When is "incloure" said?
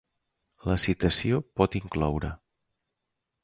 1.83-2.35